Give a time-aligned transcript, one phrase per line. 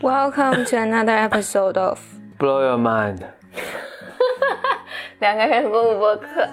[0.00, 2.00] Welcome to another episode of
[2.38, 3.20] Blow your mind。
[5.20, 6.48] 两个人播不播客。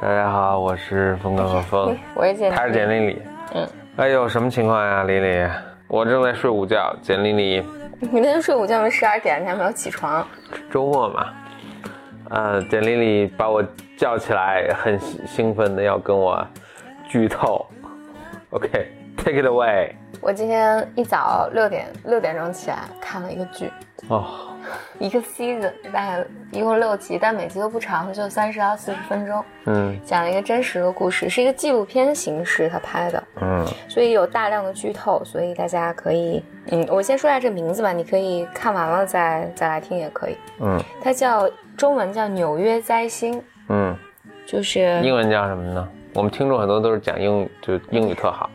[0.00, 3.22] 大家好，我是峰哥和峰，我是简，他是简丽丽。
[3.54, 5.46] 嗯，哎呦，什么情况呀，丽丽？
[5.88, 7.64] 我正在睡午觉，简丽丽。
[8.00, 10.26] 你那天睡午觉没十二点，你还没有起床。
[10.70, 11.32] 周末嘛，
[12.28, 13.64] 呃，简丽丽把我
[13.96, 16.46] 叫起来，很兴奋的要跟我
[17.08, 17.66] 剧透。
[18.50, 19.92] OK，take it away。
[20.20, 23.72] 我今天一早六点六点钟起来看了一个剧，
[24.08, 24.55] 哦，
[24.98, 29.44] 一个 season 大概一共六集，但每集都不长，就三十到四十分钟。
[29.66, 40.36] 嗯讲了一个真实的故事，是一个纪录片形式他拍的，嗯所以有大量的剧透，所以大家可以，嗯，我先说一下这名字吧，你可以看完了再再来听也可以。
[40.60, 43.38] 嗯它叫中文叫《纽约灾星》，
[43.68, 43.96] 嗯，
[44.46, 45.88] 就是英文叫什么呢？
[46.14, 48.48] 我们听众很多都是讲英语，就英语特好。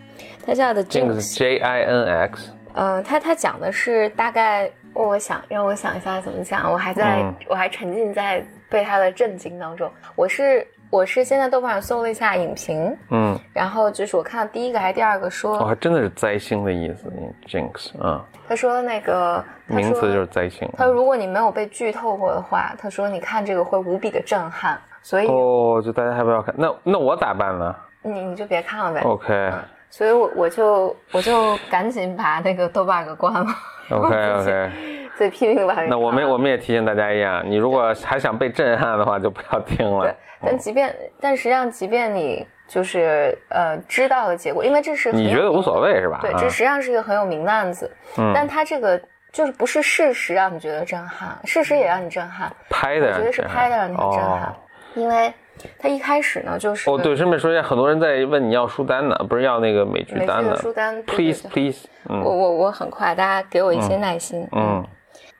[0.43, 2.51] 它叫的 Jinx，J I N X。
[2.73, 9.89] 嗯，它它讲的是大概，我想让我想一下怎么讲，我还在、嗯我还沉浸在被他的震惊当中。
[10.15, 17.11] 我是我是现在豆瓣上搜了一下影评，嗯，然后就是我看到第一个还是第二个说，哦，还真的是灾星的意思
[17.47, 20.69] ，jinx 啊，他说那个说名词就是灾星。
[20.77, 29.01] 他说如果你没有被剧透过的话，他说你看这个会无比的震撼，所以哦，就大家还不要看，那那我咋办呢你你就别看了呗。
[29.07, 29.51] ？OK
[29.91, 33.45] 所以我我就我就赶紧把那个豆瓣给关了。
[33.91, 34.71] OK OK，
[35.17, 40.05] 所以拼命把它给那我们我们也提醒大家一样，你如果还想被震撼的话，就不要听了。
[40.05, 46.19] 对。，但即便但实际上，即便你就是呃知道的结果，因为这是你觉得无所谓是吧？
[46.21, 48.31] 对，啊这实际上是一个很有名的案子，嗯。
[48.33, 48.99] 但它这个
[49.33, 54.55] 就是不是事实让你觉得震撼，事实也让你震撼，拍的，我觉得是拍的让你很震撼，
[54.95, 55.33] 因为
[55.79, 62.21] 它一开始呢就是哦，对，顺便说一下，很多人在问你要书单呢，不是要那个美剧单的书单 Please please，嗯。
[62.23, 64.47] 我我我很快，大家给我一些耐心。
[64.51, 64.85] 嗯，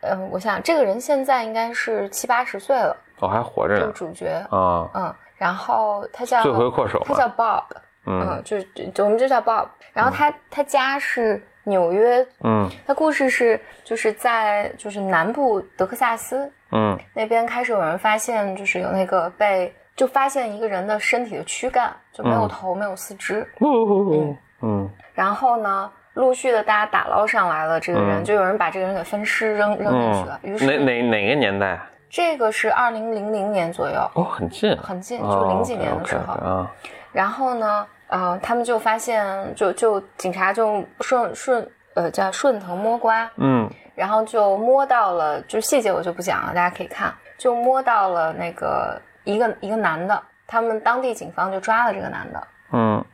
[0.01, 7.63] 嗯，我想这个人现在应该是七八十岁了，哦还活着这个主角，啊，嗯，然后他叫罪魁祸首他叫 Bob，
[8.05, 8.27] 嗯。
[8.29, 9.67] 嗯，就是就我们就叫 Bob。
[9.93, 12.69] 然后他他家是纽约，嗯。
[12.87, 16.97] 他故事是就是在就是南部德克萨斯嗯。
[17.13, 22.49] 那边开始有人发现，就是有那个被就发现一个人的身体的躯干就没有嗯。
[22.49, 24.35] 头、没有四肢，嗯。
[24.61, 24.89] 嗯。
[25.13, 28.23] 然后呢，陆续的大家打捞上来了这个人，嗯。
[28.23, 30.39] 就有人把这个人给分尸扔扔进去了。
[30.41, 31.79] 于嗯，是哪哪哪个年代？
[32.09, 36.33] 这个是二零零零年左右，哦，很近，很近，哦就零几年的时候。
[36.33, 36.71] 啊，
[37.11, 43.69] 然后呢，呃，他们就发现，就就警察就顺顺呃叫顺藤摸瓜，嗯。
[43.93, 53.05] 然后就摸到了，就细节我就不讲了，大家可以看，就摸到了那个一个一个男的，他们当地警方就抓了这个男的，嗯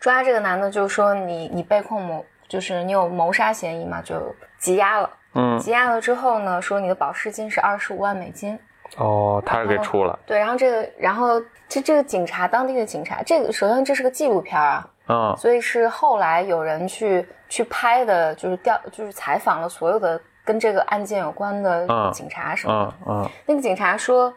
[0.00, 5.10] 抓这个男的就说你你被控谋，就是你有谋杀嫌疑嘛，就羁押了。
[5.34, 8.58] 嗯，羁押了之后呢，说你的保释金是二十五万美金。
[8.98, 22.94] 哦，他是给出了，对，然后这个，然后这这个警察，当地的警察，这个首先这是个纪录片啊，嗯，所以是后来有人去去拍的，就是调就是采访了所有的跟这个案件有关的嗯警察什么的。
[23.06, 24.30] 嗯嗯那个警察说，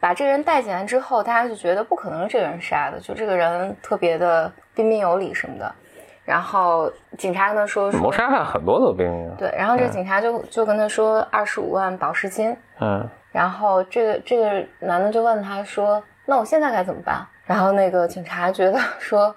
[0.00, 5.72] 把这个人带进来之后，大家就觉得不可能是这个人杀的，就这个人特别的彬彬有礼什么的。
[6.24, 19.34] 然后警察跟他说说谋杀案很多都彬彬，对，然后这个警察就就跟他说二十五万保释金，嗯然后这个这个男的就问他说：“那我现在该怎么办？”然后那个警察觉得说：“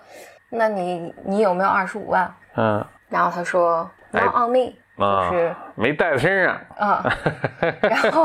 [0.50, 7.04] 那你你有没有二十五万嗯？”然后他说：“Not on me。”啊就是，没带在身上，啊，
[7.82, 8.24] 然后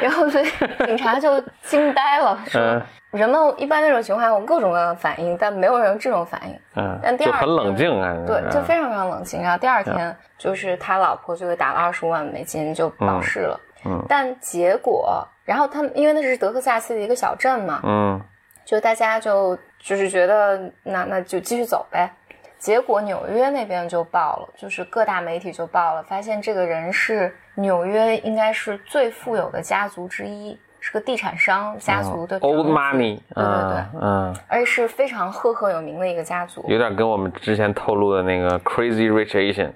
[0.00, 0.44] 然后所以
[0.86, 6.54] 警察就惊呆了，说嗯人们一般那种情况下有各种各样的反应，但没有人这种反应。
[6.76, 9.42] 嗯但，第二就很冷静啊，对，就嗯非常非常冷静。
[9.42, 18.20] 然后第二天就是他老婆就给打了二十五万美金就保释了，嗯但结果，然后他们因为那是德克萨斯的一个小镇嘛，嗯
[18.66, 22.10] 就大家就就是觉得那那就继续走呗。
[22.58, 36.64] 结果纽约那边就爆了，就是各大媒体就爆了，发现这个人是纽约应该是最富有的家族之一，是个地产商家族的哦，Old Money，对对对，嗯嗯，而且是非常赫赫有名的一个家族。
[36.68, 39.70] 有点跟我们之前透露的那个 Crazy Rich Asian，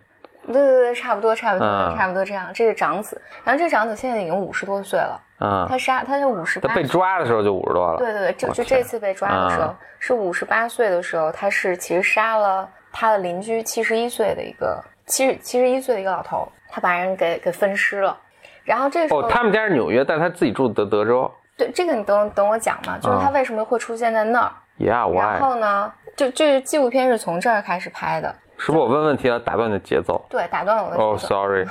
[0.46, 2.50] 对对对，差不多差不多、嗯差不多这样。
[2.54, 18.18] 这是长子，然后这个长子现在已经五十多岁了，嗯，他杀他就五十八他被抓的时候就五十多了，对对对，就就这次被抓的时候、嗯是五十八岁的时候，他是其实杀了他的邻居七十一岁的一个七十七十一岁的一个老头，他把人给给分尸了。
[18.64, 21.30] 然后这时候，哦，他们家是纽约，但他自己住德德州。
[21.56, 24.50] 对这个你等等我讲嘛，就是他为什么会出现在那儿。
[24.80, 25.40] Yeah, 然？
[25.40, 28.34] 后呢，就就是纪录片是从这儿开始拍的。
[28.64, 30.24] 是不是我问问题要打断你的节奏？
[30.28, 31.10] 对，打断了我的节奏。
[31.10, 31.68] 哦、s o r r y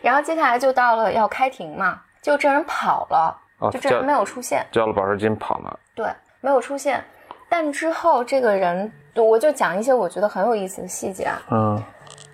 [0.00, 4.64] 然后接下来就到了要开庭嘛，就这人跑了，哦就这人没有出现。
[4.70, 5.78] 交了保释金跑了。
[5.96, 6.06] 对，
[6.40, 7.02] 没有出现。
[7.48, 11.42] 但之后这个人，我就讲一些我觉得很有意思的细节啊。
[11.50, 11.82] 嗯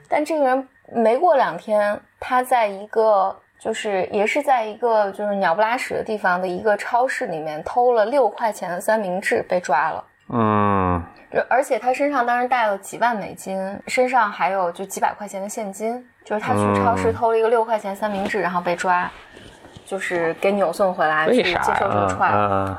[0.06, 10.04] 但这个人没过两天，他在一个就是也是在一个就是鸟不拉屎的地方的一个超市里面偷了六块钱的三明治，被抓了。
[10.28, 10.69] 嗯就
[11.49, 19.11] 而且他身上当时带了几万美金，身上还有就几百块钱的现金，就是他去超市嗯偷了一个六块钱三明治，然后被抓，
[19.85, 22.49] 就是给扭送回来去接受这个呀？trial。
[22.50, 22.77] 嗯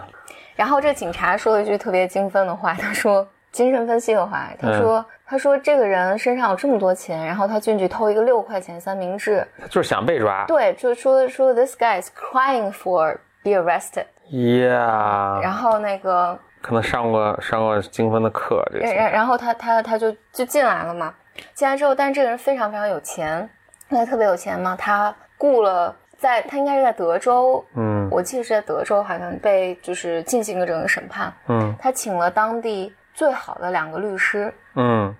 [0.53, 10.43] 然后这警察说了一句特别精分的话，他说精神分析的话，他说、嗯他说这个人身上有这么多钱，然后他进去偷一个六块钱三明治，就是想被抓。
[10.45, 18.85] 对，就说说 this guy is crying for be arrested，Yeah，然后那个可能上过上过精分的课，这次。
[18.85, 21.13] 然然然后他他他就就进来了嘛，
[21.53, 23.49] 进来之后，但是这个人非常非常有钱，
[23.89, 28.07] 他特别有钱嘛，他雇了在他应该是在德州，嗯。
[28.11, 31.75] 我记得是在德州，好像被就是进行了整个审判，嗯。
[31.79, 35.15] 他请了当地最好的两个律师，嗯，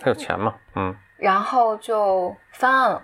[0.00, 0.54] 他有钱嘛？
[0.74, 3.02] 嗯，然后就翻案了，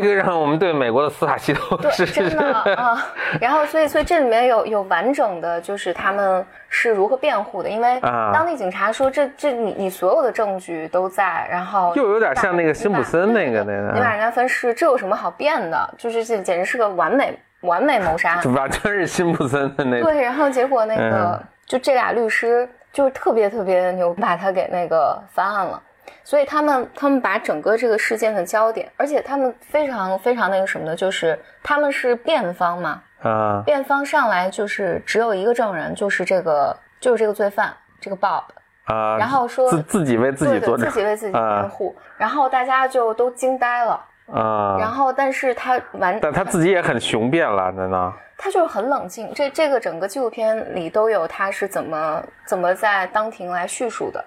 [0.00, 3.06] 这个让我们对美国的司法系统对，是真的啊。
[3.40, 15.94] 然后所以所以这里面有有完整的，就是他们是如何辩护的，因为啊当地警察说这这你你所有的证据都在，然后又有点像那个辛普森那个那个，你把人家分尸，这有什么好辩的？
[15.96, 18.42] 就是这简直是个完美完美谋杀案。
[18.42, 20.04] 就完全是辛普森的那个。
[20.04, 25.82] 对，然后结果那个、嗯就这俩律师就是特别特别牛，把他给那个翻案了。
[26.22, 38.44] 所以他们他们把整个这个事件的焦点，而且他们非常非常那个什么的，就是他们是辩方嘛，啊辩方上来就是只有一个证人，就是这个就是这个罪犯这个 Bob，
[38.84, 44.04] 啊，然后说自自己为自己对对自己为自己辩啊护，然后大家就都惊呆了。
[44.32, 48.10] 啊，然后，但是他完，但他自己也很雄辩了，难道？
[48.38, 49.30] 他就是很冷静。
[49.34, 54.24] 这这个整个纪录片里都有他是怎么怎么在当庭来叙述的。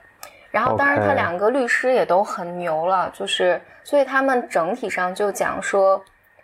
[0.57, 6.03] 然后，当然他两个律师也都很牛了，就是所以他们整体上就讲说，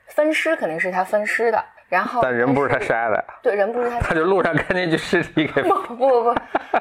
[0.10, 6.36] 分尸肯定是他分尸的，然后但人不是他杀的，对人不是他他就路上看见一具尸体给 不不不不，
[6.69, 6.80] 他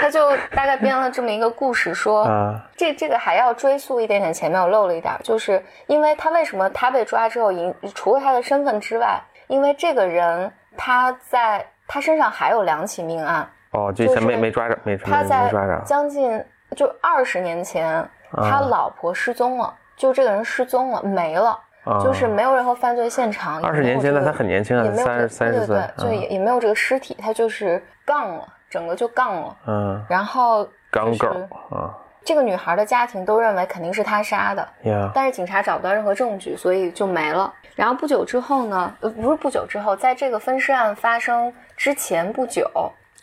[0.00, 16.44] 他就大概编了这么一个故事说，啊这这个还要追溯一点点，前面我漏了一点，就是因为他为什么他被抓之后，引除了他的身份之外，因为这个人他在他身上还有两起命案，哦，就以前没就是没抓着，没没他在没抓着将近
[16.74, 21.58] 就二十年前，他老婆失踪了，就这个人失踪了，没了。
[21.84, 23.60] 啊就是没有任何犯罪现场。
[23.60, 29.56] 也二十年前，那他很年轻啊三十这三十岁对对，对，就也也没有这个尸体，他就是杠了，整个就杠了。
[29.66, 31.90] 嗯，然后刚够就是啊
[32.24, 37.52] 这个女孩的家庭都认为肯定是他杀的，呀，但是警察找不到任何证据，所以就没了。
[37.74, 42.70] 然后不久之后呢，呃，不是不久之后，在这个分尸案发生之前不久，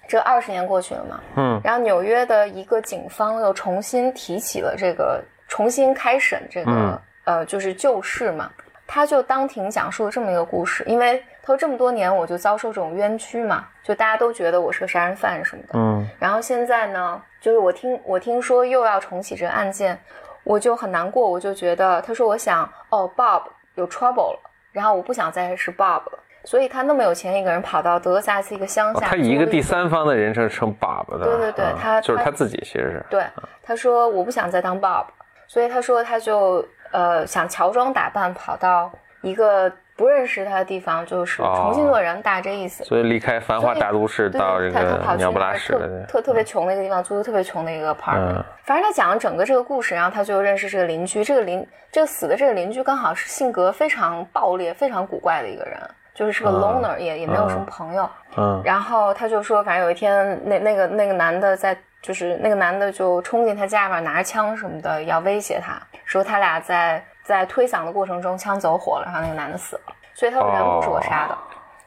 [0.10, 1.62] 这二十年过去了嘛，嗯。
[1.64, 7.02] 然后纽约的一个警方又重新提起了这个，重新开审这个、嗯。
[7.26, 8.50] 呃，就是旧事嘛。
[8.92, 16.10] 他就当庭讲述了这么一个故事，因为他说这么多年我就遭受这种冤屈嘛，就大家都觉得我是个杀人犯什么的，嗯。
[16.18, 19.96] 然后现在呢，就是我听我听说又要重启这个案件，
[20.44, 23.44] 我就很难过，我就觉得他说我想哦，Bob
[23.76, 24.40] 有 trouble 了，
[24.72, 33.24] 然后我不想再是 Bob 了，所以他那么有钱一个人跑到德克萨斯一个乡下，哦他以一个第三方的人称称爸爸的，对对对啊他他就是他自己其实是对，
[33.62, 35.06] 他说我不想再当 Bob，
[35.48, 38.92] 所以他说他就呃想乔装打扮跑到
[39.22, 42.86] 一个不认识他的地方，就是哦重新做人，大这意思。
[42.86, 48.38] 所以离开繁华大都市到这个鸟不拉屎的，特特别穷的一个地方，租的特别穷的一个 apartment。
[48.38, 55.76] 嗯反正他讲了整个这个故事，然后他就认识这个邻居，这个邻这个死的这个邻居刚好是性格非常暴烈、非常古怪的一个人，
[56.20, 58.10] 就是是个嗯 loner，、也也没有什么朋友。
[58.36, 71.38] 嗯然后他就说，反正有一天那那个那个男的在，就是那个男的就冲进他家里面，拿着枪什么的要威胁他，说他俩在在推搡的过程中枪走火了，然后那个男的死了，所以他说人不是我杀的。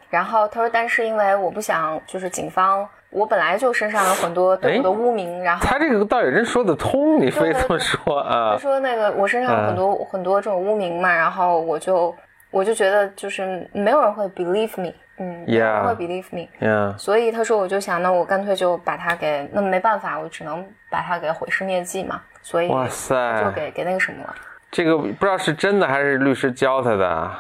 [0.09, 8.59] 然后他说，但是因为我不想，就是警方，我本来就身上有很多对我的污名，然后他这个倒也真说得通，你非这么说啊他？
[8.59, 12.15] 说那个我身上有很多、很多这种污名嘛，然后我就
[12.53, 22.21] 我就觉得就是没有人会 believe me，嗯没有人 Yeah 会 believe me，呀，所以他说我就想，那我干脆就把他给，那没办法，我只能把他给毁尸灭迹嘛。
[22.43, 24.35] 所以哇塞就给给那个什么了。
[24.71, 27.31] 这个不知道是真的还是律师教他的。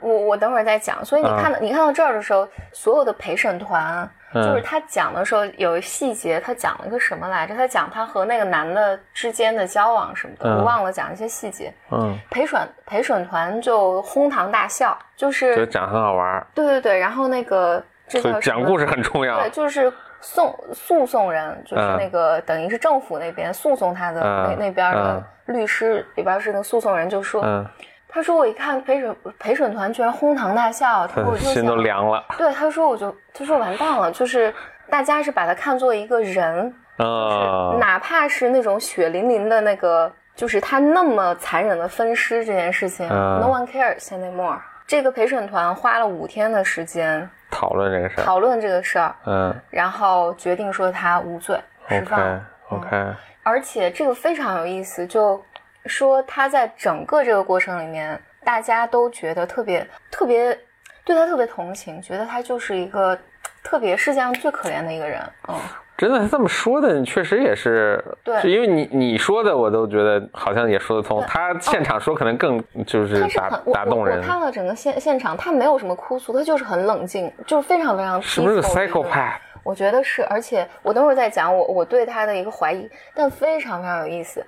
[0.00, 1.02] 我我等会儿再讲。
[1.04, 7.54] 所以你看到、你看到这儿的时候，所有的陪审团，嗯就是他讲的时候有细节，他讲了个什么来着？
[7.54, 11.72] 他讲他和那个男的之间的交往什么的，嗯我忘了讲一些细节。
[11.90, 19.50] 嗯，陪审陪审团就哄堂大笑，就是就讲很好玩儿，对对对，然后那个这所以叫讲故事很重要对，。
[19.50, 27.64] 就是送诉讼人，就是嗯那个、等于是政府那边诉讼他的那、嗯那边的律师里边是那个诉讼人就说，嗯，
[28.08, 32.24] 他说我一看陪审陪审团居然哄堂大笑，他说我就 心都，凉了。
[32.38, 34.54] 对，他说我就他说完蛋了，就是
[34.88, 44.58] 大家是把他看作一个人，嗯，哪怕是那种血淋淋的那个，就是他那么残忍的分尸这件事情、嗯 n o one cares anymore。
[44.86, 48.24] 这个陪审团花了五天的时间讨论这个事儿。
[48.24, 52.86] 讨论这个事儿，嗯然后决定说他无罪释放，OK。
[52.88, 55.40] OK，而且这个非常有意思，就
[55.88, 60.58] 说他在整个这个过程里面，大家都觉得特别特别
[61.04, 63.18] 对他特别同情，觉得他就是一个
[63.62, 65.20] 特别世界上最可怜的一个人。
[65.48, 65.54] 嗯，
[65.96, 71.22] 真的，他这么说的，确实也是，对是因为你你说的，我都觉得好像也说得通。
[71.26, 79.32] 他现场说可能更就是打打动人我我，看了整个现现场，他没有什么哭诉，他就是很冷静，就是非常非常是不是个 peaceful 的一个人 psychopath？
[79.66, 84.46] 我觉得是，而且我等会儿再讲我我对他的一个怀疑，但非常非常有意思。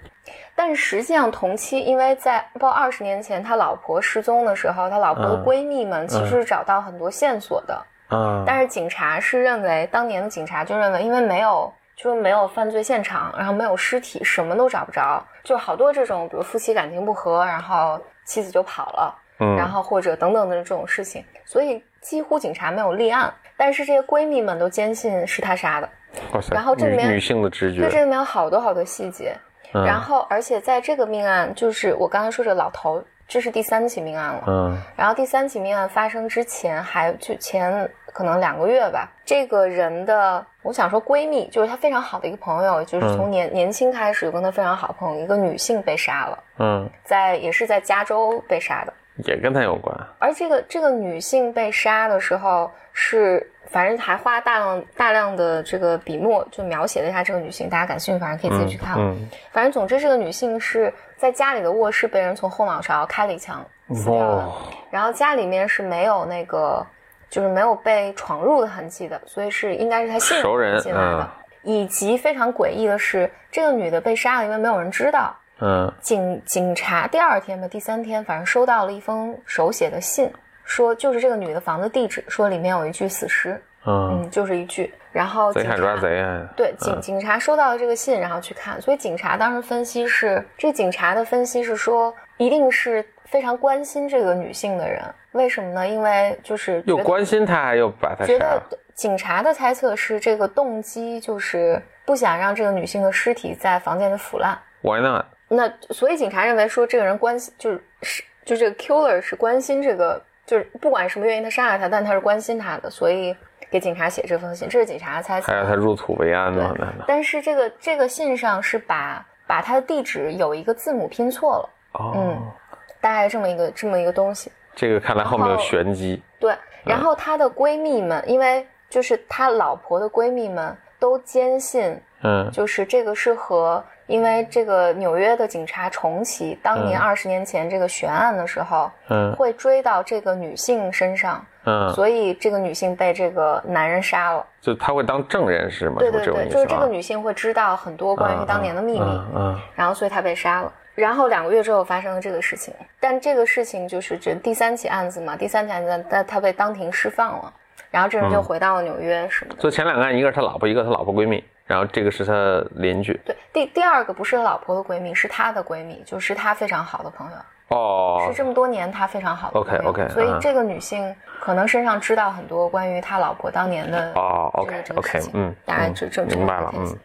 [0.54, 19.18] 但是实际上同期，因为在不知道二十年前他老婆失踪的时候，他老婆的嗯闺蜜们其实是找到很多线索的，嗯，但是警察是认为当年的警察就认为，因为没有就是没有犯罪现场，然后没有尸体，什么都找不着，就好多这种比如夫妻感情不和，然后妻子就跑了。
[19.40, 25.88] 嗯然后或者等等的这种事情，所以几乎警察没有立案，但是这些闺蜜们都坚信是他杀的。
[26.32, 29.36] 哇塞然后这里面女女性的直觉，对，这里面有好多好多细节。
[29.74, 34.44] 嗯然后，而且在这个命案，就是我刚才说这老头，这是第三起命案了。
[34.46, 48.92] 嗯然后第三起命案发生之前，还就前可能两个月吧，这个人的我想说闺蜜，就是她非常好的一个朋友，就是从年、年轻开始就跟她非常好的朋友，一个女性被杀了，嗯，在也是在加州被杀的。
[49.25, 49.96] 也跟他有关。
[50.18, 58.96] 而这个这个女性被杀的时候是，反正还花大量大量的这个笔墨就描写了一下这个女性，大家感兴趣，反正可以自己去看。
[58.98, 64.52] 嗯，反正总之，这个女性是在家里的卧室被人从后脑勺开了一枪死掉了，哦，
[64.90, 66.87] 然后家里面是没有那个
[67.28, 71.20] 就是没有被闯入的痕迹的，所以是应该是她信熟人进来的。
[71.22, 71.28] 嗯
[71.64, 75.34] 以及非常诡异的是，这个女的被杀了，因为没有人知道。
[75.60, 80.32] 嗯警警察第二天吧，第三天，反正收到了一封手写的信，
[80.64, 84.92] 说就是这个女的房子地址，说里面有一具死尸，嗯，嗯，就是一具。
[85.10, 86.46] 然后警贼喊抓贼啊！
[86.54, 95.88] 对警警察收到了这个信，然后去看，所以警察当时分析是，这警察的分析是说，一定是非常关心这个女性的人，为什么呢？
[95.88, 98.62] 因为就是又关心她，又把她觉得杀了。
[98.94, 104.56] 警察的猜测是这个动机就是不想让这个女性的尸体在房间里腐烂。
[104.82, 105.24] Why not？
[105.48, 113.36] 那所以警察认为说这个人关心就是是就这个 killer 是关心这个，就是不管什么原因他杀了他，但他是关心他的，所以
[113.70, 115.58] 给警察写这封信，这是警察的猜测还。
[115.58, 116.74] 有他入土为安对吗？
[116.78, 116.94] 难？
[117.06, 122.52] 但是这个这个信上是把把他的地址有一个字母拼错了，哦，嗯
[123.00, 124.50] 大概这么一个这么一个东西。
[124.74, 126.22] 这个看来后面有玄机。
[126.38, 144.44] 对，然后他的闺蜜们，因为就是他老婆的闺蜜们都坚信，嗯就是这个是和因为这个纽约的警察重启当年嗯二十年前这个悬案的时候，嗯会追到这个女性身上，嗯，所以这个女性被这个男人杀了。
[144.60, 145.96] 就他会当证人是吗？
[145.98, 150.72] 对对对，就是这个啊女性会知道很多关于当年的秘密，嗯嗯然后所以她被杀了。
[150.94, 157.52] 然后两个月之后发生了这个事情，但这个事情就是这第三起案子嘛，第三起案子他他被当庭释放了，
[157.88, 159.60] 然后这人就嗯回到了纽约什么的。
[159.60, 162.32] 所以前两个案，一个是他老婆，一个是他老婆闺蜜，然后这个是他
[162.75, 163.12] 邻居。
[163.25, 168.25] 对，第第二个不是他老婆的闺蜜，是他的闺蜜，就是他非常好的朋友，哦。
[168.26, 169.90] 是这么多年他非常好的朋友。
[169.90, 170.10] OK，OK，嗯。
[170.10, 176.98] 所以这个女性可能身上知道很多关于他老婆当年的哦这，OK OK，嗯，大概嗯这么明白了，嗯。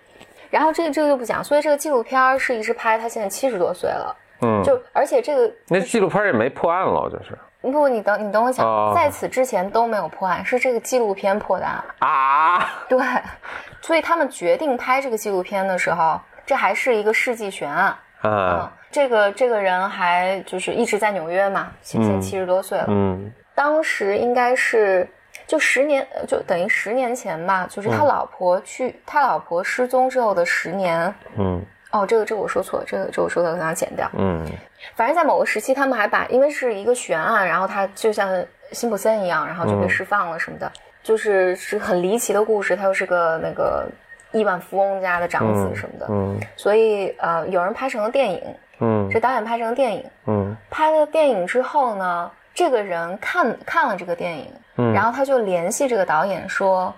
[0.50, 7.38] 然后这个这个就不讲，所以这个纪录片儿是一直拍，她现在七十多岁了，嗯，就而且这个那纪录片也没破案了，就是
[7.72, 11.84] 不，你等你等我讲，哦在此之前都没有破案，是这个纪录片破的案。
[12.00, 13.00] 啊， 对，
[13.82, 17.96] 所以他们决定拍这个纪录片的时候，这还是一个世纪悬案。
[18.24, 22.86] 嗯啊，，这个这个人还就是一直在纽约嘛，现在嗯七十多岁了。
[22.88, 25.08] 嗯当时应该是
[25.46, 34.10] 就十年，呃就等于十年前吧，就是他嗯老婆去，他老婆失踪之后的十年，嗯哦，这个这个我说错了，这个这个我说的可能要剪掉。
[34.14, 34.44] 嗯
[34.96, 38.30] 反正在某个时期，他们还把因为是一个悬案，然后他就像
[38.72, 40.72] 辛普森一样，然后就被释放了什么的，
[41.02, 42.76] 就是是很离奇的故事。
[42.76, 43.88] 他又是个那个
[44.32, 50.04] 亿万富翁家的长子什么的，嗯所以呃，有人拍成了电影，嗯这导演拍成了电影。
[50.26, 56.94] 嗯拍了电影之后呢，这个人看看了这个电影，嗯然后他就联系这个导演说：“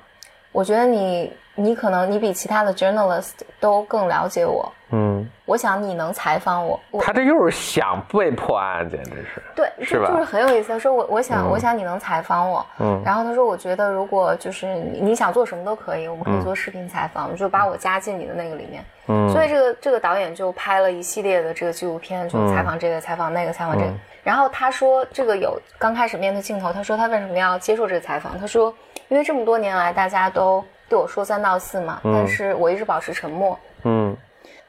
[0.54, 6.80] 我觉得你你可能你比其他的 journalist 都更了解我，嗯，我想你能采访我。
[6.92, 9.42] 我”他这又是想被破案，简直是。
[9.56, 10.70] 对，是吧就就是很有意思。
[10.70, 18.84] 他说我我想、嗯我想你能采访我，嗯然后他说我觉得如果就是你你想做什么都可以，我们可以做视频采访，就把我加进你的那个里面。
[19.08, 23.92] 嗯，所以这个这个导演就拍了一系列的这个纪录片，就采访这个、采访那个、采访这个。
[23.92, 28.36] 嗯然后他说，这个有刚开始面对镜头，他说他为什么要接受这个采访？
[28.40, 28.74] 他说，
[29.08, 33.58] 因为这么多年来大家都对我说三道四嘛，但是我一直保持沉默。
[33.84, 34.16] 嗯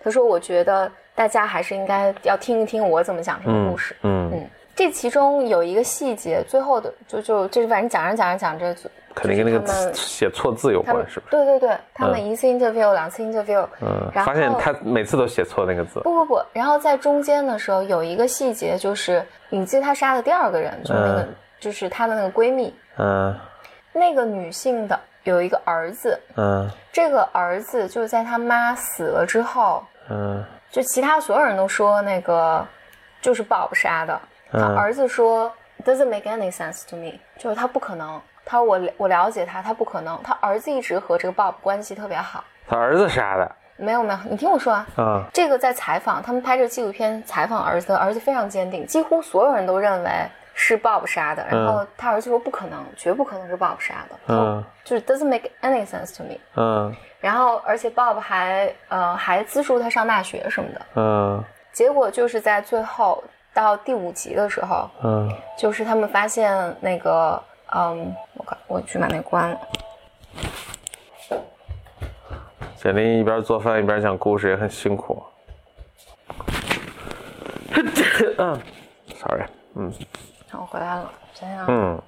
[0.03, 3.97] 他说，我觉得大家还是应该要听一听我怎么讲这个嗯故事。
[4.03, 11.27] 嗯，嗯，这其中有一个细节，最后的就就就是反正讲着讲着讲着，就肯定跟那个写错字有关，是吧？
[11.31, 15.99] 对对对，他们一次 interview、两次 interview，嗯，然后发现他每次都写错那个字。
[16.01, 23.35] 不不不，然后在中间的时候有一个细节，就是你记得他杀的第二个人，就那个、嗯就是她的那个闺蜜，嗯
[23.93, 32.67] 那个女性的有一个儿子，嗯这个儿子就是在他妈死了之后，嗯就其他所有人都说那个
[33.21, 34.21] 就是 Bob 杀的，
[34.53, 35.53] 他嗯儿子说
[35.85, 38.21] doesn't make any sense to me，就是他不可能。
[38.45, 40.21] 他说我我了解他，他不可能。
[40.23, 42.45] 他儿子一直和这个 Bob 关系特别好。
[42.69, 45.25] 他儿子杀的没有没有，你听我说啊，嗯。
[45.33, 50.11] 这个在采访，他们拍这个纪录片采访儿子，儿子非常坚定，几乎所有人都认为
[50.59, 54.65] 是 Bob 杀的，然后他儿子说不可能，绝不可能是 Bob 杀的，嗯。
[54.83, 56.39] 就是 doesn't make any sense to me。
[56.57, 56.97] 嗯。
[57.21, 61.45] 然后而且 Bob 还呃还资助他上大学什么的，嗯。
[61.73, 63.23] 结果就是在最后
[63.53, 65.31] 到第五集的时候，嗯。
[65.59, 67.41] 就是他们发现那个
[67.75, 69.61] 嗯，我靠，我去把那关了。
[72.77, 75.23] 简历一边做饭一边讲故事也很辛苦。
[78.39, 78.59] 嗯
[79.17, 79.93] ，sorry，嗯
[80.57, 81.67] 然后回来了，想想。
[81.69, 82.01] 嗯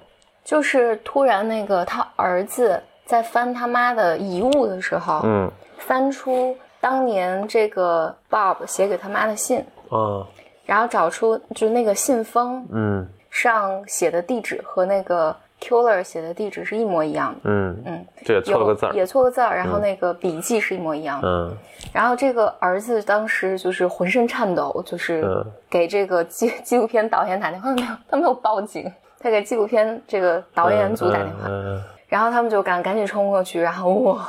[0.43, 10.25] 就是突然那个他儿子在翻他妈的遗物的时候，嗯翻出当年这个 Bob 写给他妈的信，嗯
[10.65, 18.93] 然后找出就是那个信封嗯上写的地址和那个 Killer 写的地址是一模一样的，嗯嗯，这也错了个字儿。
[18.93, 21.27] 也错个字儿，然后那个笔记是一模一样的。
[21.27, 21.57] 嗯。
[21.93, 25.45] 然后这个儿子当时就是浑身颤抖，就是嗯。
[25.69, 31.81] 给这个纪纪录片导演打电话，他没有，他没有报警，他给纪录片这个导演组打电话，嗯。
[32.07, 34.19] 然后他们就赶赶紧冲过去，然后我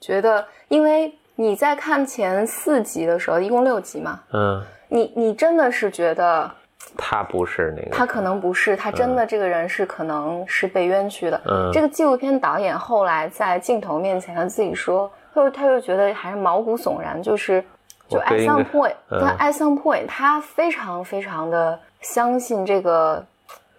[0.00, 6.50] 觉得，因为你在看前四集的时候，一共六集嘛，嗯，你你真的是觉得
[6.96, 7.90] 他不是那个。
[7.90, 11.40] 他可能不是，他真的这个人是可能是被冤屈的。
[11.46, 17.64] 嗯这个纪录片导演后来在镜头面前他自己说，他又他又觉得还是毛骨悚然，就是
[18.08, 23.24] 就 at some point，嗯他 at some point 他非常非常的相信这个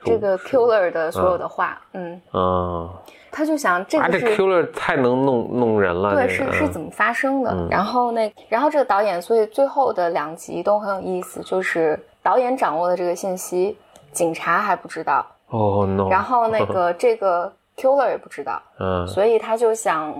[0.04, 2.89] 这个 killer 的所有的话，嗯，嗯，
[3.32, 4.38] 他就想这啊，这个是。
[4.38, 6.13] killer 太能弄弄人了。
[6.13, 7.51] 对，是是怎么发生的？
[7.51, 13.77] 嗯然后那，然后这个导演，所以最后的两集都很有意思，就是导演掌握的这个信息，
[14.11, 16.09] 警察还不知道，哦 no。
[16.09, 20.11] 然后那个 这个 killer 也不知道，嗯，所以他就想，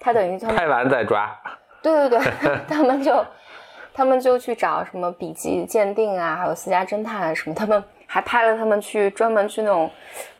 [0.00, 1.30] 他等于他们拍完再抓。
[1.82, 3.22] 对对对， 他们就
[3.92, 9.90] 他们就去找什么笔迹鉴定啊，还有私家侦探啊什么，他们还拍了他们去专门去那种，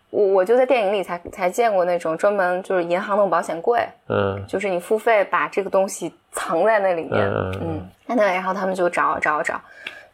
[0.09, 4.42] 我我就在电影里才才见过那种专门就是银行那种保险柜，嗯。
[4.48, 7.20] 就是你付费把这个东西藏在那里面，
[7.61, 9.61] 嗯，那，然后他们就找找找，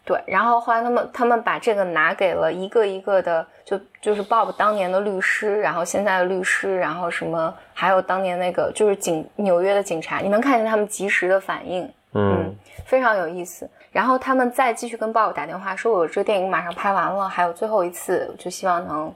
[0.07, 13.69] 对，然后后来他们他们把这个拿给了一个一个的，就就是 Bob 当年的律师，然后现在的律师，然后什么，还有当年那个就是警纽约的警察，你能看见他们及时的反应，嗯非常有意思。
[13.90, 19.12] 然后他们再继续跟 Bob 打电话，说我这电影马上拍完了，还有最后一次，就希望能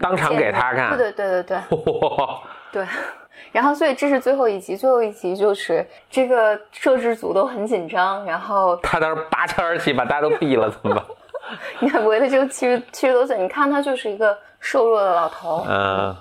[0.00, 0.96] 当场给他看。
[0.96, 1.58] 对对对对对。
[2.72, 2.86] 对，
[3.52, 11.04] 然后所以这是最后一集，最后一集就是这个摄制组都很紧张，然后他当时拔枪而起，把大家都毙了，怎么办？
[11.80, 16.16] 你看维特这个七十七十多岁，你看他就是一个瘦弱的老头，嗯。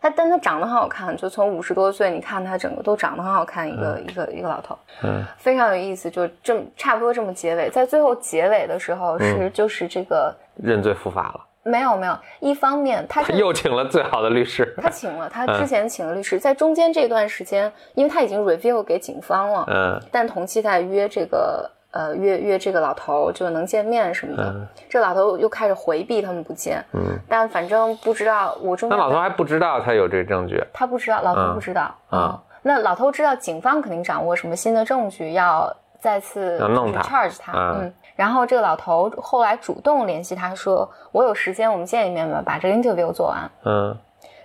[0.00, 5.24] 他但他长得很好看，就从五十多岁，你看他整个都长得很好看，一个、一个一个老头，嗯。
[5.38, 11.40] 非常有意思，就这么差不多这么结尾，在最后结尾的时候是、就是这个认罪伏法了。
[11.64, 14.74] 没有没有，一方面他又请了最好的律师。
[14.80, 20.00] 他请了他之前请了律师，在中间这段时间，因为他已经 review 给警方了，嗯。
[20.12, 24.44] 但同期在约这个呃约约这个老头就能见面什么的。
[24.54, 24.66] 嗯。
[24.88, 31.54] 这老头又开始回避他们不见，嗯，但反正不知道我中间那老头还不知道他有这个证据，他不知道，老头嗯。
[31.54, 31.94] 不知道。
[32.10, 37.00] 嗯嗯，那老头知道警方肯定掌握什么新的证据，要再次要弄他。
[37.02, 37.52] charge 他。
[37.52, 37.80] 嗯。
[37.82, 43.50] 嗯，然后这个老头后来主动联系他说：“我有时间，我们见一面吧，把这个 interview 做完。
[43.64, 43.96] 嗯，”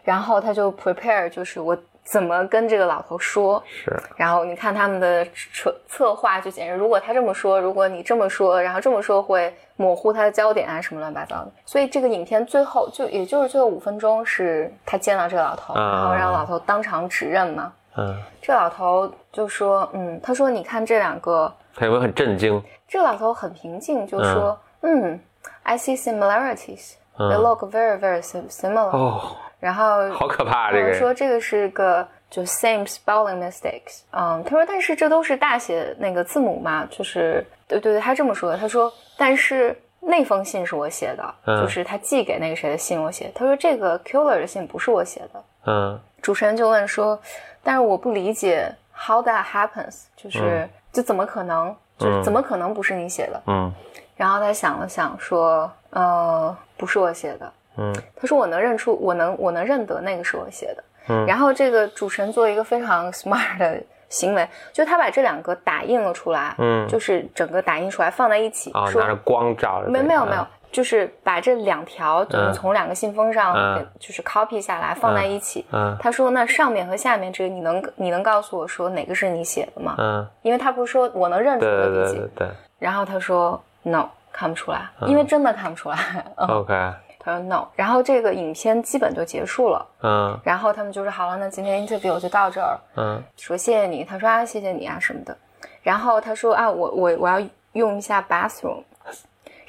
[0.04, 3.62] 然后他就 prepare，就是我怎么跟这个老头说。
[3.68, 11.52] 是，然后你看他们的策策划就简直，如果他这么说，如果你这么说，然后这么说会模糊他的焦点啊，什么乱七八糟的。
[11.66, 17.72] 所以这个影片最后就也就是最后五分钟是他见到这个老头，啊然后让老头当场指认嘛。
[17.98, 22.62] 嗯，这老头就说，嗯，他说你看这两个，他有没有很震惊？
[22.88, 25.20] 这个老头很平静，就说，嗯。
[25.64, 26.94] i see similarities.
[27.18, 27.42] They 嗯。
[27.42, 28.90] look very very sim- similar.
[28.90, 41.62] 哦，然后好可怕，这他个说这个是个就 same spelling mistakes，嗯，他说但是这都是大写那个字母嘛，就是对对对，他这么说的，他说但是那封信是我写的，嗯。
[41.62, 46.00] 就是他寄给那个谁的信我写，他说这个 killer 的信不是我写的，嗯。
[46.22, 47.20] 主持人就问说，
[47.64, 50.68] 但是我不理解 how that happens，就是、
[51.00, 53.42] 就怎么可能，就怎么可能不是你写的？
[53.48, 53.74] 嗯
[54.18, 57.54] 然后他想了想说，呃，不是我写的。
[57.78, 60.84] 嗯他说我能认出，我能我能认得那个是我写的。
[61.08, 72.54] 嗯然后这个主持人做了一个非常 smart 的行为，就他把这两个打印了出来，嗯就是整个打印出来放在一起，拿着光照着，没没有没有，就是把这两条就是嗯。
[72.54, 73.56] 从两个信封上
[74.00, 75.66] 就是 copy 下来放在一起。
[75.72, 75.96] 嗯。
[76.00, 79.96] 他说那上面和下面这个你能你能告诉我说哪个是你写的吗？
[79.98, 82.50] 嗯，因为他不是说我能认出对我的笔记对对对，对。
[82.78, 85.98] 然后他说 no 看不出来，因为真的看不出来。
[86.38, 86.74] 嗯，OK，
[87.20, 89.86] 他说 no，然后这个影片基本就结束了。
[90.04, 90.40] 嗯。
[90.44, 93.22] 然后他们就说好了，那今天 interview 就到这儿，嗯。
[93.38, 94.04] 说谢谢你。
[94.04, 95.36] 他说啊，谢谢你啊什么的。
[95.82, 97.42] 然后他说啊，我我我要
[97.74, 98.84] 用一下 bathroom。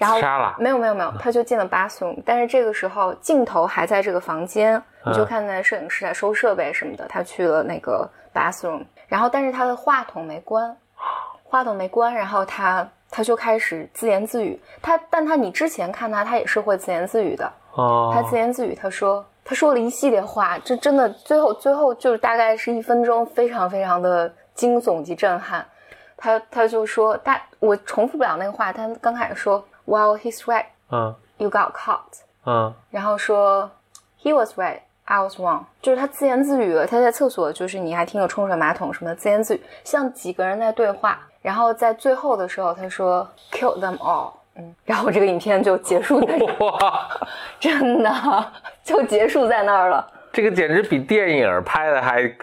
[0.00, 7.06] 然后杀了没有没有没有，他就进了 bathroom，但是这个时候镜头还在这个房间，你就看见摄影师在收设备什么的。
[7.06, 10.74] 他去了那个 bathroom，然后但是他的话筒没关，
[11.44, 14.58] 话筒没关，然后他他就开始自言自语。
[14.80, 17.52] 他但他你之前看他，他也是会自言自语的。
[17.74, 25.62] 哦，他自言自语，他说他说了一系列话，这真的最后最后就是大概是一分钟，非常非常的惊悚及震撼。
[26.16, 33.70] 他他就说大我重复不了那个话，他刚开始说 Well he's right, 嗯 you got caught，嗯然后说
[34.22, 36.86] He was right, I was wrong，就是他自言自语了。
[36.86, 41.18] 他在厕所就是你还听有冲水马桶什么的自言自语，像几个人在对话。
[41.42, 47.08] 然后在最后的时候，他说 Kill them all，嗯，然后这个影片就结束在哇，
[47.58, 48.52] 真的
[48.84, 50.06] 就结束在那儿了。
[50.32, 52.36] 这个简直比电影拍的还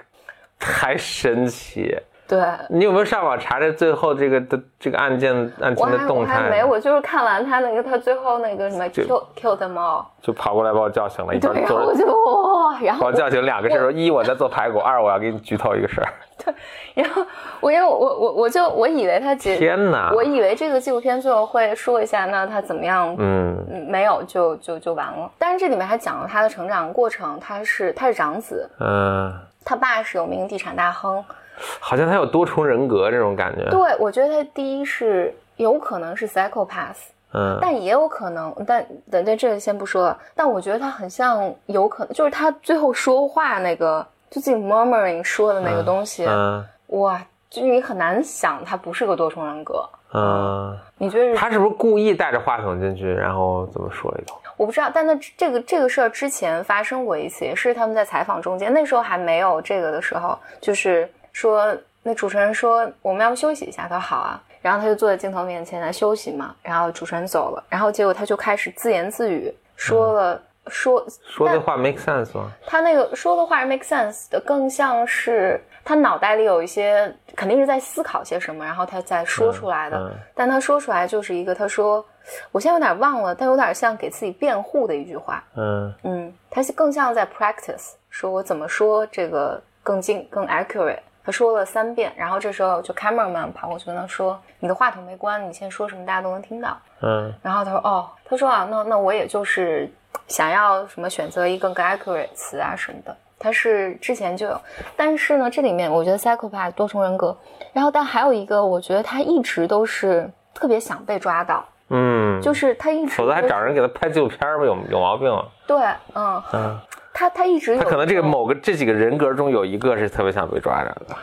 [0.60, 1.96] 还神奇。
[2.28, 6.36] 对，你有没有上网查这最后这个的这个案件案情的动态？
[6.36, 16.08] 我还没，我就是看完他那个他最后那个什么就 kill kill them all，就跑过来把我叫醒了，一然后我就哇，然把后我叫醒两个事儿，一我在做排骨，二我要给你剧透一个事儿。
[16.94, 17.26] 然后
[17.60, 20.12] 我因为我我我就我以为他结，天哪！
[20.14, 23.16] 我以为这个纪录片最后会说一下，那他怎么样？
[23.18, 25.30] 嗯嗯没有就就就完了。
[25.38, 31.24] 但是这里面还讲了他的成长过程，他是他是长子，嗯，他爸是有名地产大亨。
[31.80, 33.70] 好像他有多重人格这种感觉。
[33.70, 40.18] 对，我觉得他第一是有可能是 psychopath，嗯但也有可能，但等对这个先不说了。
[40.36, 49.84] 但我觉得他很像，有可能就是他最后说话那个，就自己 murmuring 说的那个东西，嗯哇，就你很难想他不是个多重人格。
[50.14, 51.36] 嗯，你觉得是？
[51.36, 54.38] 他是不是故意带着话筒进去，然后怎么说一通？
[54.56, 72.52] 我不知道，但那这个这个事儿之前发生过一次，也是他们在采访中间，那时候还没有这个的时候，就是说那主持人说我们要不休息一下，他说好啊，然后他就坐在镜头面前来休息嘛，然后主持人走了，然后结果他就开始自言自语说了、说说的话 make sense 吗？
[72.66, 79.98] 他那个说的话是 make sense 的，更像是他脑袋里有一些肯定是在思考些什么，然后他再说出来的。
[80.00, 82.04] 嗯嗯但他说出来就是一个，他说
[82.52, 85.44] 我现在有点忘了，但有点像给自己辩护的一句话。
[85.56, 90.98] 嗯嗯，他是更像在 practice，说我怎么说这个更近更 accurate。
[91.28, 99.92] 他说了三遍，然后这时候就 cameraman 跑过去跟他说：“你的话筒没关，你现在说什么大家都能听到。”嗯然后他说：“哦，他说啊，那那我也就是
[100.30, 103.14] 想要什么选择一个更 accurate 词啊什么的。
[103.38, 104.62] 他是之前就有，
[104.96, 107.38] 但是呢，这里面我觉得 psychopath 多重人格，
[107.74, 115.46] 然后但还有一个，我觉得他一直都是特别想被抓到，嗯，就是他一直否则还找人给他拍纪录片儿吧，有有毛病啊。
[115.68, 115.78] 对，
[116.16, 116.80] 嗯，嗯，
[117.18, 121.16] 他他一直有他可能这个某个这几个人格中有一个是特别想被抓着的。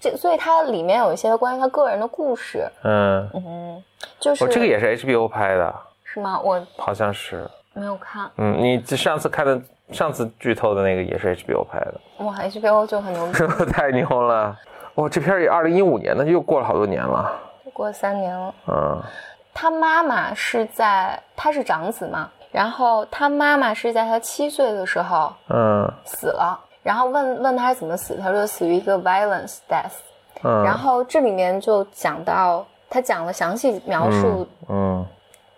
[0.00, 3.84] 这所以它里面有一些关于他个人的故事，嗯，嗯，
[4.18, 6.40] 就是、哦，这个也是 HBO 拍的，是吗？
[6.42, 7.46] 我好像是。
[7.74, 9.60] 没有看，嗯，你上次看的
[9.92, 13.32] 上次剧透的那个也是 HBO 拍的，哇，HBO 就很牛逼，
[13.70, 14.56] 太牛了！
[14.94, 17.30] 哇，这片儿也二零一五年，那就又过了好多年了。
[17.74, 18.54] 过了三年了。
[18.68, 19.02] 嗯，
[19.52, 25.92] 他妈妈是在他是长子嘛，然后他妈妈是在他七岁的时候嗯。
[26.06, 29.98] 死了，然后问问他是怎么死，他说死于一个 violence death，
[30.42, 35.04] 嗯，然后这里面就讲到他讲了详细描述嗯。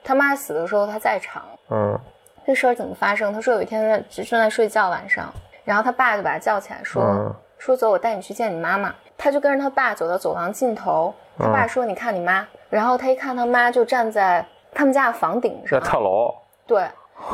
[0.02, 1.96] 他妈死的时候他在场，嗯。
[2.44, 3.32] 这事儿怎么发生？
[3.32, 5.32] 他说有一天他正在睡觉晚上，
[5.64, 8.92] 然后他爸就把他叫起来说、嗯说走，我带你去见你妈妈。
[9.16, 16.34] 他就跟着他爸走到走廊尽头，他爸说你看你妈，然后他一看他妈就站在他们家的房顶要上，跳楼。
[16.68, 16.86] 对，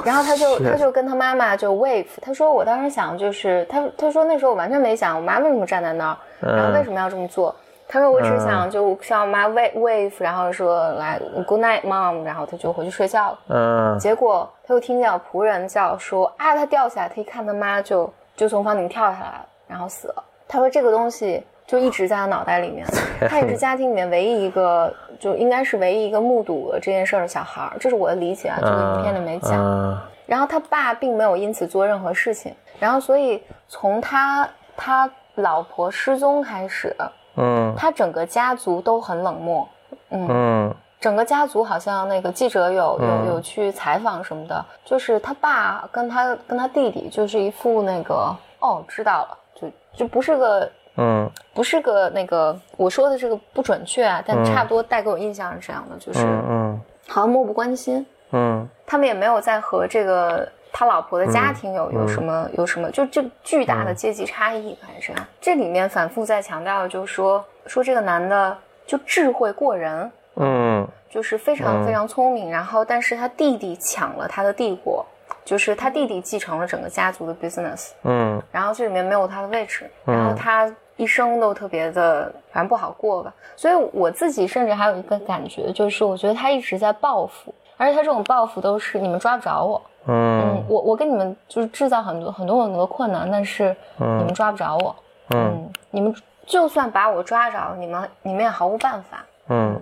[0.03, 7.55] 然后他就他就跟他妈妈就 wave，他说我当时想就是他他说那时候我完全没想我妈为什么站在那儿，然后为什么要这么做。
[7.87, 13.39] 他说：“我只想就向我妈 wave wave，然后说来 good night mom，然后他就回去睡觉了。
[13.49, 20.25] 嗯结果他又听见有仆人叫说啊，他掉下来，他一看他妈就就从房顶跳下来了，然后死了。
[20.49, 22.87] 他说这个东西就一直在他脑袋里面，
[23.29, 29.53] 他也是家庭里面唯一一个，就应该是唯一一个目睹了这件事儿的小孩儿，这是我的理解啊，这个影片里没讲。
[29.63, 32.51] 嗯然后他爸并没有因此做任何事情，
[32.81, 36.97] 然后所以从他他老婆失踪开始，
[37.37, 37.75] 嗯。
[37.77, 39.69] 他整个家族都很冷漠，
[40.09, 40.75] 嗯，嗯。
[40.99, 43.27] 整个家族好像那个记者有嗯。
[43.27, 51.31] 有有去采访什么的，就是他爸跟他跟他弟弟就是一副那个哦知道了，就就不是个嗯。
[51.53, 58.69] 不是个那个我说的这个不准确啊，但差不多带给我印象是这样的，就是嗯好像漠不关心，嗯。
[58.87, 70.87] 他们也没有在和这个他老婆的家庭有、有什么有什么，就这巨大的阶级差异，反正这里面反复在强调就是说说这个男的就智慧过人，嗯。
[71.11, 75.07] 就是非常非常聪明，然后但是他弟弟抢了他的帝国，
[75.45, 78.43] 就是他弟弟继承了整个家族的 business，嗯。
[78.51, 83.35] 然后这里面没有他的位置，然后他一生都特别的，反正不好过吧。
[83.57, 90.43] 所以我自己甚至还有一个感觉，就是我觉得他一直在报复，而且他这种报复都是你们抓不着我，嗯。
[90.43, 94.95] 嗯，我我跟你们就是制造很多很多很多困难，但是你们抓不着我，
[95.35, 96.15] 嗯，你们
[96.47, 99.25] 就算把我抓着，你们你们也毫无办法。
[99.49, 99.81] 嗯。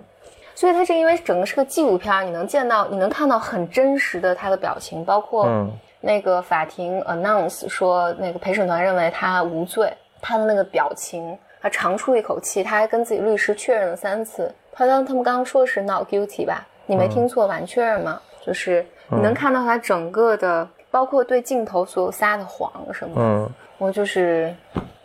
[0.55, 5.71] 所以他是因为整个是个纪录片，你能见到，你能看到很真实的他的表情，包括嗯。
[6.05, 9.89] 那个法庭 announce 说那个陪审团认为他无罪，
[10.23, 14.51] 他的那个表情，他长出一口气，他还跟自己律师确认了三次。
[14.71, 16.65] 他刚他们刚刚说的是 not guilty 吧？
[16.85, 17.57] 你没听错吧？
[17.57, 18.19] 你确认吗？
[18.41, 24.53] 就是你能看到他整个的，包括对镜头所有撒的谎什么的，嗯我就是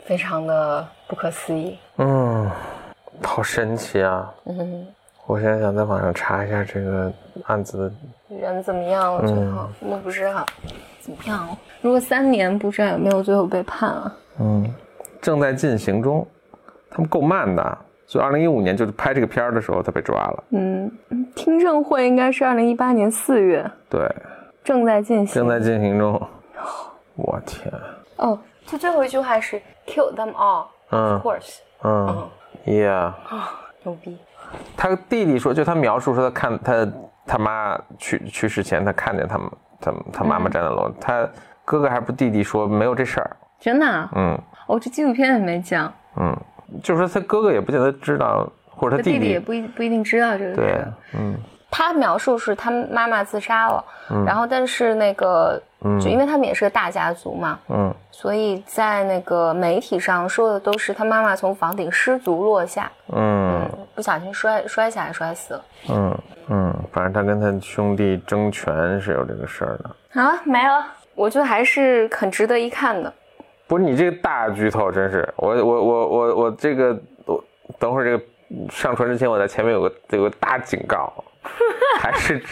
[0.04, 1.76] 非常的不可思议。
[1.96, 2.48] 嗯，
[3.22, 4.32] 好神奇啊！
[4.44, 4.86] 嗯，
[5.26, 7.12] 我现在想在网上查一下这个
[7.44, 7.90] 案子
[8.30, 9.26] 的，人怎么样了？
[9.26, 10.46] 最后、我不知道
[11.00, 11.58] 怎么样了。
[11.80, 14.16] 如果三年不知道有没有最后被判啊？
[14.40, 14.74] 嗯，
[15.20, 16.26] 正在进行中，
[16.90, 20.44] 他们够慢的，所以二零一五年就是拍这个片儿的时候他被抓了。
[20.50, 20.90] 嗯，
[21.34, 24.10] 听证会应该是二零一八年四月，对，
[24.64, 25.34] 正在进行。
[25.34, 26.20] 正在进行中。
[27.16, 27.72] 我天，
[28.16, 31.20] 哦，他最后一句话是 “kill them all”，of 嗯。
[31.20, 32.28] course，嗯
[32.64, 33.50] ，Yeah，啊
[33.82, 34.16] 牛逼。
[34.76, 36.92] 他弟弟说，就他描述说他看他
[37.26, 39.50] 他妈去去世前，他看见他们
[39.80, 41.28] 他他妈妈站在楼，他
[41.64, 43.36] 哥哥还不弟弟说没有这事儿。
[43.60, 44.10] 真的、啊？
[44.14, 46.36] 嗯哦，这纪录片也没讲，嗯，
[46.82, 51.36] 就是说他哥哥也不见得知道，或者他弟他弟弟也不一不一定知道这个对事。，嗯
[51.70, 53.84] 他描述是他妈妈自杀了，
[54.24, 55.60] 然后但是那个，
[56.00, 65.64] 就因为他们也是个大家族嘛，嗯所以在那个媒体上说的都是他妈妈从房顶失足落下，嗯不小心摔摔下来摔死了。
[65.90, 66.18] 嗯
[66.48, 70.22] 嗯，反正他跟他兄弟争权是有这个事儿的。
[70.22, 70.86] 啊，没了。
[71.14, 73.12] 我觉得还是很值得一看的。
[73.68, 77.44] 不是你这个大剧透，真是我我我我我这个我
[77.78, 78.24] 等会儿这个
[78.70, 81.12] 上传之前，我在前面有个有个大警告，
[82.00, 82.42] 还是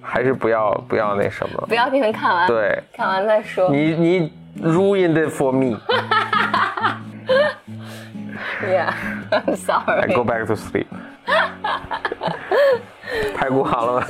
[0.00, 3.68] 还是不要不要那什么不，要你们看完，对看完再说。
[3.70, 6.96] 你你 ruined it for me，I
[8.62, 10.06] Yeah，I'm sorry I。
[10.14, 10.86] go back to sleep。
[13.36, 14.06] 排骨好了吗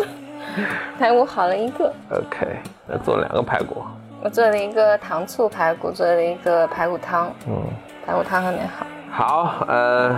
[0.99, 3.83] 排骨好了一个，？OK，那做了两个排骨。
[4.25, 7.33] 我做了一个糖醋排骨，做了一个排骨汤。
[7.49, 7.61] 嗯，
[8.07, 8.87] 排骨汤还没好。
[9.11, 10.17] 好，呃，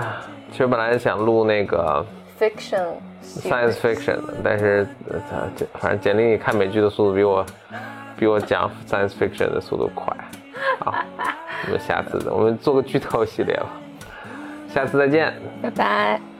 [0.51, 2.05] 其实本来想录那个
[2.39, 2.85] Fiction
[3.23, 5.49] science fiction，但是呃，
[5.81, 7.47] 反正简历里看美剧的速度比我
[8.19, 10.15] 比我讲 science fiction 的速度快。
[10.81, 10.95] 好，
[11.67, 13.67] 我们下次我们做个剧透系列吧。
[14.69, 15.33] 下次再见。
[15.63, 16.34] 拜拜。